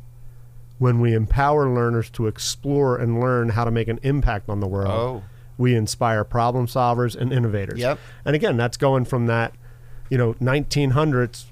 [0.78, 4.66] When we empower learners to explore and learn how to make an impact on the
[4.66, 5.22] world, oh
[5.60, 7.78] we inspire problem solvers and innovators.
[7.78, 7.98] Yep.
[8.24, 9.52] And again, that's going from that,
[10.08, 11.44] you know, 1900s.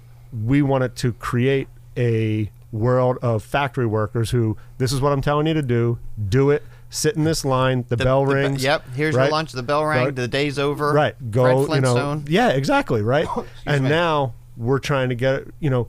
[0.44, 5.46] We wanted to create a world of factory workers who, this is what I'm telling
[5.46, 8.64] you to do, do it, sit in this line, the, bell the rings.
[8.64, 9.24] yep here's right?
[9.24, 10.16] your lunch the bell rang Right.
[10.16, 13.28] the day's over right go you know yeah exactly right
[13.66, 13.90] and me.
[13.90, 15.88] now we're trying to get you know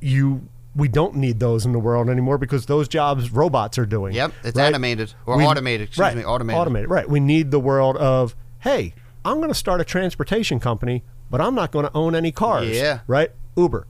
[0.00, 4.14] you we don't need those in the world anymore because those jobs robots are doing
[4.14, 4.66] Yep, it's right?
[4.66, 5.88] animated or We- automated.
[5.88, 6.60] Excuse right, me, automated.
[6.60, 11.02] automated right we need the world of hey i'm going to start a transportation company
[11.30, 13.00] but i'm not going to own any cars Yeah.
[13.08, 13.86] right uber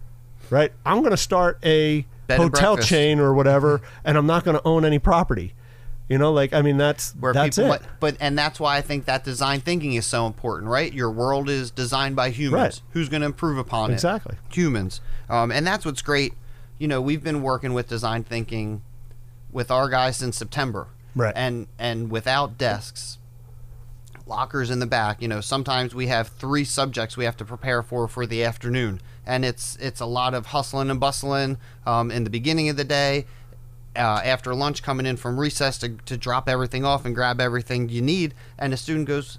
[0.48, 4.56] right i'm going to start a Bed hotel chain or whatever and i'm not going
[4.56, 5.52] to own any property
[6.08, 8.80] you know like i mean that's Where that's people, it but and that's why I
[8.80, 10.92] think that design thinking is so important, right?
[10.92, 12.52] Your world is designed by humans.
[12.62, 12.82] Right.
[12.94, 14.32] Who's going to improve upon Exactly.
[14.32, 14.38] it?
[14.46, 14.62] Exactly.
[14.62, 15.00] Humans.
[15.28, 16.32] Um, and that's what's great.
[16.80, 18.80] You know, we've been working with design thinking
[19.52, 20.88] with our guys since September.
[21.14, 21.34] Right.
[21.36, 23.18] And and without desks,
[24.26, 25.20] lockers in the back.
[25.20, 29.02] You know, sometimes we have three subjects we have to prepare for for the afternoon,
[29.26, 32.84] and it's it's a lot of hustling and bustling um, in the beginning of the
[32.84, 33.26] day.
[33.94, 37.88] Uh, after lunch, coming in from recess to, to drop everything off and grab everything
[37.88, 39.38] you need, and a student goes,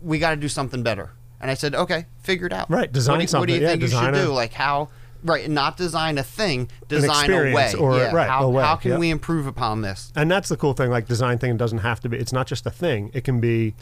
[0.00, 2.70] "We got to do something better." And I said, "Okay, figure it out.
[2.70, 3.60] Right, design what do, What do you.
[3.60, 4.32] Yeah, think you should a- do?
[4.32, 4.88] Like how?"
[5.24, 7.74] Right, not design a thing, design a way.
[7.74, 9.00] or- yeah, right, how, way, how can yep.
[9.00, 10.12] we improve upon this?
[10.16, 12.66] and that's the cool thing like design thing doesn't have to be it's not just
[12.66, 13.74] a thing it can be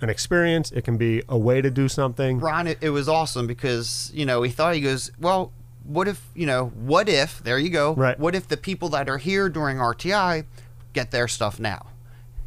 [0.00, 3.46] an experience it can be a way to do something Ron, it, it was awesome
[3.46, 5.52] because you know he thought he goes, well,
[5.84, 8.18] what if you know, what if there you go, Right.
[8.18, 10.44] What if the people that are here during RTI
[10.92, 11.86] get their stuff now?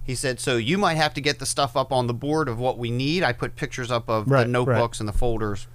[0.03, 2.60] He said, so you might have to get the stuff up on the board of
[2.60, 3.23] what we need.
[3.23, 5.67] I put pictures up of Right, the notebooks and the folders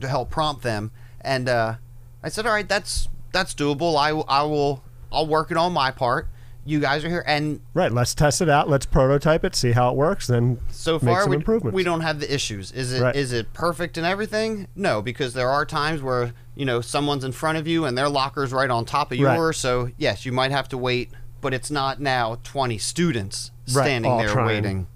[0.00, 0.90] to help prompt them,
[1.28, 1.74] and uh,
[2.22, 3.96] I said, all right, that's that's doable.
[3.96, 6.28] I will- I will I'll work it on my part.
[6.64, 9.88] You guys are here, and right let's test it out let's prototype it see how
[9.90, 11.38] it works then so far we,
[11.70, 13.38] we don't have the issues is it is Right.
[13.40, 17.56] it perfect and everything no because there are times where you know someone's in front
[17.56, 19.34] of you and their locker's right on top of Right.
[19.34, 21.10] yours so yes you might have to wait
[21.40, 24.46] but it's not now 20 students standing all there trying.
[24.46, 24.86] waiting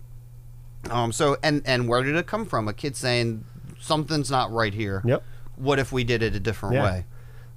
[0.90, 3.47] um so and and where did it come from a kid saying
[3.81, 5.23] something's not right here Yep.
[5.57, 6.85] What if we did it a different Yeah.
[6.85, 7.05] way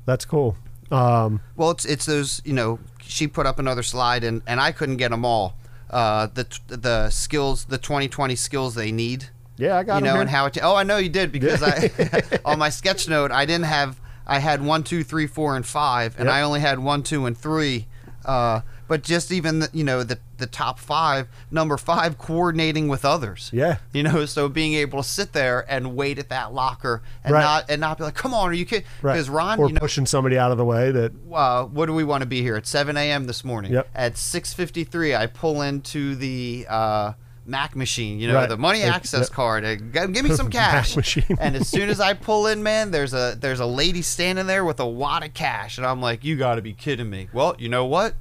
[0.05, 0.57] that's cool
[0.91, 2.77] um, well, it's it's those you know.
[3.01, 5.55] She put up another slide, and and I couldn't get them all.
[5.89, 9.29] Uh, the the skills, the 2020 skills they need.
[9.57, 10.21] yeah i got you know, here.
[10.21, 10.59] and how it.
[10.61, 11.89] Oh, I know you did because I
[12.45, 13.99] on my sketch note I didn't have.
[14.27, 16.33] I had one, two, three, four, and five, and Yep.
[16.35, 17.87] I only had one, two, and three.
[18.23, 23.05] Uh, but just even the, you know the the top five, number five, coordinating with
[23.05, 23.49] others.
[23.53, 23.77] Yeah.
[23.93, 27.41] You know, so being able to sit there and wait at that locker and Right.
[27.41, 28.85] not and not be like, come on, are you kidding?
[29.01, 31.85] right Because Ron, or you know, pushing somebody out of the way that uh, what
[31.85, 33.25] do we want to be here at 7 a.m.
[33.27, 33.71] this morning?
[33.73, 33.87] Yep.
[33.95, 37.13] At 6:53, I pull into the uh,
[37.45, 38.19] Mac machine.
[38.19, 38.49] You know, Right.
[38.49, 39.31] the money access yep.
[39.31, 39.63] card.
[39.65, 41.17] Uh, give me some cash.
[41.39, 44.65] and as soon as I pull in, man, there's a there's a lady standing there
[44.65, 47.29] with a wad of cash, and I'm like, you got to be kidding me.
[47.33, 48.15] Well, you know what?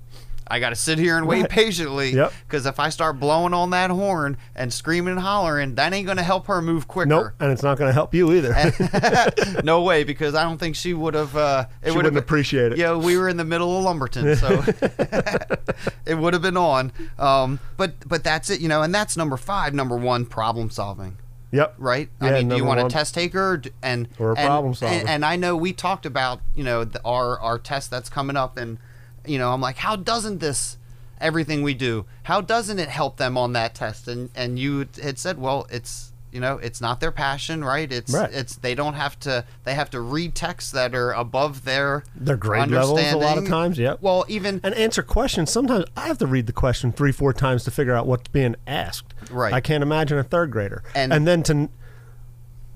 [0.46, 1.50] I got to sit here and wait Right.
[1.50, 2.32] patiently Yep.
[2.46, 6.18] because if I start blowing on that horn and screaming and hollering, that ain't going
[6.18, 7.06] to help her move quicker.
[7.08, 8.54] nope and it's not going to help you either
[9.64, 11.34] no way, because I don't think she would have.
[11.36, 12.78] Uh, it She would wouldn't appreciate it.
[12.78, 14.62] Yeah, we were in the middle of Lumberton, so
[16.06, 16.92] it would have been on.
[17.18, 19.74] Um, but but that's it, you know, and that's number five.
[19.74, 21.16] Number one, problem solving.
[21.50, 22.08] yep Right?
[22.20, 22.86] Yeah, I mean, do you want one.
[22.86, 24.94] a test taker or and Or a and- problem solver.
[24.94, 28.36] And, and I know we talked about you know the, our our test that's coming
[28.36, 28.78] up, and
[29.26, 30.76] you know I'm like, how doesn't this
[31.20, 32.04] everything we do?
[32.24, 34.08] How doesn't it help them on that test?
[34.08, 38.12] And and you had said, well, it's you know it's not their passion right it's
[38.12, 38.28] Right.
[38.32, 42.36] it's they don't have to they have to read texts that are above their Their
[42.36, 43.98] grade levels a lot of times, yep.
[44.02, 45.52] well even and answer questions.
[45.52, 48.56] Sometimes I have to read the question three, four times to figure out what's being
[48.66, 49.14] asked.
[49.30, 49.52] Right.
[49.54, 50.82] I can't imagine a third grader.
[50.92, 51.68] And- and then to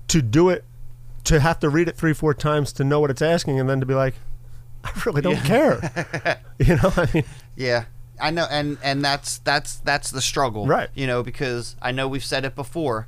[0.07, 0.63] to do it,
[1.25, 3.81] to have to read it three, four times to know what it's asking, and then
[3.81, 4.15] to be like,
[4.83, 6.39] I really don't care.
[6.59, 7.23] you know, I mean,
[7.55, 7.85] Yeah,
[8.19, 10.89] I know, and and that's that's that's the struggle, Right.
[10.93, 13.07] You know, because I know we've said it before.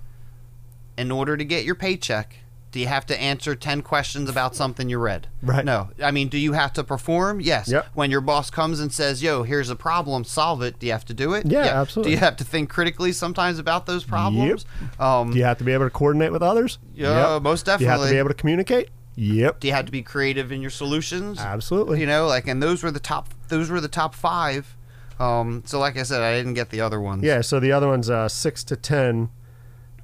[0.97, 2.36] In order to get your paycheck,
[2.71, 5.27] do you have to answer ten questions about something you read?
[5.41, 5.65] Right.
[5.65, 7.39] No, I mean, do you have to perform?
[7.41, 7.69] Yes.
[7.69, 7.88] Yep.
[7.93, 11.05] When your boss comes and says, "Yo, here's a problem, solve it," do you have
[11.05, 11.45] to do it?
[11.45, 12.12] Yeah, absolutely.
[12.12, 14.65] Do you have to think critically sometimes about those problems?
[14.99, 16.77] Um, do you have to be able to coordinate with others?
[16.93, 18.89] Yeah, most Do you have to be able to communicate?
[19.15, 19.60] Yep.
[19.60, 21.39] do you have to be creative in your solutions?
[21.39, 22.00] Absolutely.
[22.00, 24.76] you know like and those were the top those were the top five
[25.19, 27.88] um so like i said i didn't get the other ones Yeah, so the other
[27.88, 29.30] ones, uh, six to ten,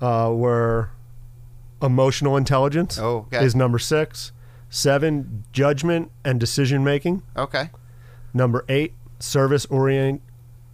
[0.01, 0.91] uh, were
[1.81, 2.97] emotional intelligence.
[2.99, 3.43] Oh, okay.
[3.45, 4.31] Is number six.
[4.69, 7.23] Seven, judgment and decision making.
[7.35, 7.69] okay
[8.33, 10.21] Number eight, service orient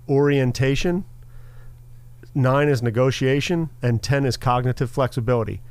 [0.09, 1.05] orientation.
[2.35, 5.61] Nine is negotiation, and ten is cognitive flexibility.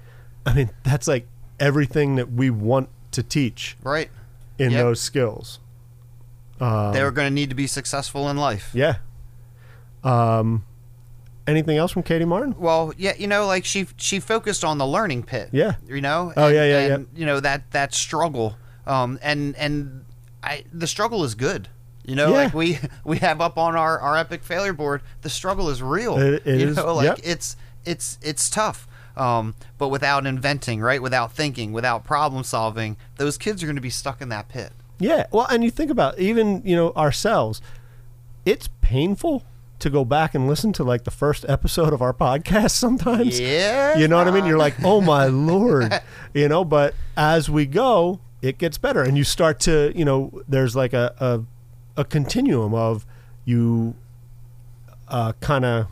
[0.46, 1.26] I mean, that's like
[1.62, 4.10] everything that we want to teach right
[4.58, 4.82] in Yep.
[4.84, 5.58] those skills.
[6.60, 8.96] Um, they were going to need to be successful in life yeah.
[10.04, 10.64] Um,
[11.46, 12.54] anything else from Katie Martin?
[12.58, 15.74] well yeah you know like she she focused on the learning pit Yeah.
[15.88, 20.04] you know Oh, and, yeah, yeah, and, you know that that struggle um and and
[20.42, 21.68] i the struggle is good
[22.04, 22.44] you know Yeah.
[22.44, 26.16] like we we have up on our our epic failure board the struggle is real
[26.18, 27.20] It- it you is, know like yep.
[27.24, 33.36] it's it's it's tough um, but without inventing right without thinking without problem solving those
[33.38, 35.26] kids are going to be stuck in that pit Yeah.
[35.32, 37.60] Well, and you think about even, you know, ourselves,
[38.46, 39.42] it's painful
[39.80, 43.40] to go back and listen to like the first episode of our podcast sometimes.
[43.40, 43.98] Yeah.
[43.98, 44.46] You know what I mean?
[44.46, 45.92] You're like, oh my Lord.
[46.34, 49.02] You know, but as we go, it gets better.
[49.02, 51.14] And you start to, you know, there's like a,
[51.96, 53.04] a, a continuum of
[53.44, 53.94] you
[55.08, 55.86] uh, kind of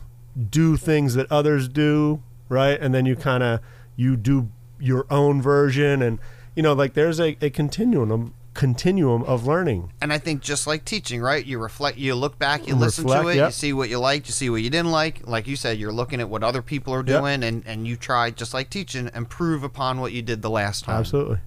[0.49, 2.79] do things that others do, right?
[2.79, 3.59] And then you kind of,
[3.95, 6.01] you do your own version.
[6.01, 6.19] And,
[6.55, 9.93] you know, like there's a, a continuum continuum of learning.
[10.01, 11.45] And I think just like teaching, right?
[11.45, 13.47] You reflect, you look back, you Reflect, listen to it, yep.
[13.47, 15.25] you see what you liked, you see what you didn't like.
[15.25, 17.21] Like you said, you're looking at what other people are Yep.
[17.21, 20.83] doing, and and you try just like teaching, improve upon what you did the last
[20.83, 20.99] time.
[20.99, 21.37] Absolutely.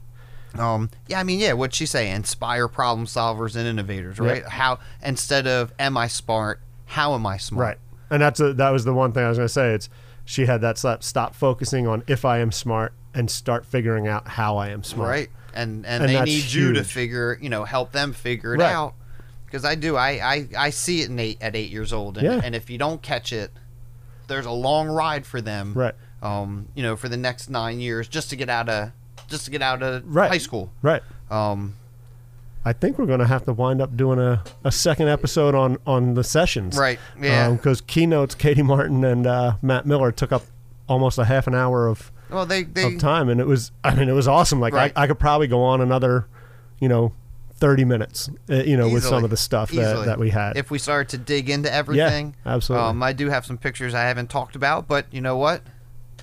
[0.59, 2.11] Um, yeah, I mean, yeah, what'd she say?
[2.11, 4.27] Inspire problem solvers and innovators, Yep.
[4.27, 4.45] right?
[4.47, 7.67] How instead of am I smart, how am I smart?
[7.67, 7.79] Right.
[8.09, 9.75] And that's a, that was the one thing I was going to say.
[9.75, 9.91] It's
[10.25, 14.27] she had that stop, stop focusing on if I am smart and start figuring out
[14.29, 15.09] how I am smart.
[15.11, 15.29] Right.
[15.55, 18.73] And and, And they need you to figure, you know, help them figure it Right.
[18.73, 18.95] out.
[19.47, 22.27] Because I do, I, I I see it in eight, at eight years old, and,
[22.27, 22.41] Yeah.
[22.43, 23.53] and if you don't catch it,
[24.27, 25.75] there's a long ride for them.
[25.75, 25.95] Right.
[26.23, 28.91] Um, you know, for the next nine years, just to get out of
[29.29, 30.31] just to get out of Right.
[30.31, 30.73] high school.
[30.83, 31.03] Right.
[31.31, 31.75] Um,
[32.65, 35.77] I think we're going to have to wind up doing a, a second episode on,
[35.87, 36.79] on the sessions.
[36.79, 37.51] Right, yeah.
[37.51, 40.43] Because keynotes, Katie Martin and uh, Matt Miller took up
[40.89, 43.29] almost a half an hour of, well, they they of time.
[43.29, 44.61] And it was, I mean, it was awesome.
[44.61, 44.93] Like, Right.
[44.97, 46.27] I, I could probably go on another,
[46.81, 47.13] you know,
[47.57, 50.57] 30 minutes, uh, you know, with some of the stuff that, that we had.
[50.57, 52.35] if we started to dig into everything.
[52.45, 52.89] Yeah, absolutely.
[52.89, 55.63] Um, I do have some pictures I haven't talked about, but you know what?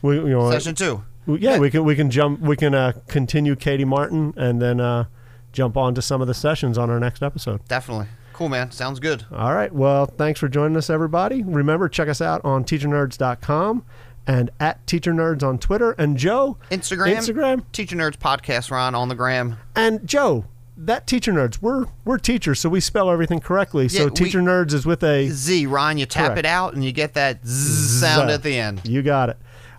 [0.01, 1.03] we, you know, Session two.
[1.27, 4.79] We- yeah, we can we can jump we can uh, continue Katie Martin and then
[4.81, 5.05] uh,
[5.51, 7.65] jump on to some of the sessions on our next episode.
[7.67, 8.07] Definitely.
[8.33, 8.71] Cool, man.
[8.71, 9.25] Sounds good.
[9.31, 9.71] All right.
[9.71, 11.43] Well, thanks for joining us, everybody.
[11.43, 13.85] Remember, check us out on teachernerdz.com
[14.27, 15.91] and at Teacher Nerdz on Twitter.
[15.93, 17.15] And Joe, Instagram.
[17.17, 17.63] Instagram.
[17.71, 19.57] Teacher Nerdz Podcast, Ron, on the gram.
[19.75, 20.45] and Joe,
[20.77, 21.61] that Teacher Nerdz.
[21.61, 23.85] We're we're teachers, so we spell everything correctly.
[23.85, 26.39] Yeah, so we- Teacher Nerdz is with a Z, Ron, you tap Correct.
[26.39, 28.33] it out and you get that zzz sound Z.
[28.33, 28.81] at the end.
[28.85, 29.37] You got it.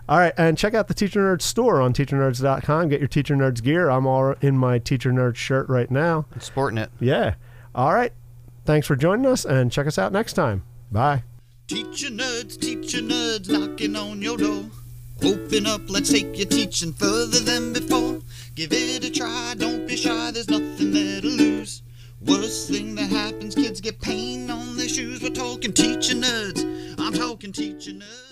[0.09, 2.89] All right, and check out the Teacher Nerdz store on teachernerdz.com.
[2.89, 3.89] Get your Teacher Nerdz gear.
[3.89, 6.25] I'm all in my Teacher Nerdz shirt right now.
[6.33, 6.91] I'm sporting it.
[6.99, 7.35] Yeah.
[7.73, 8.11] All right.
[8.65, 10.63] Thanks for joining us and check us out next time.
[10.91, 11.23] Bye.
[11.67, 14.65] Teacher nerds, teacher nerds knocking on your door.
[15.23, 18.19] Open up, let's take your teaching further than before.
[18.55, 21.81] Give it a try, don't be shy, there's nothing there to lose.
[22.19, 25.21] Worst thing that happens, kids get pain on their shoes.
[25.21, 28.22] We're talking teacher nerds, I'm talking teacher nerds.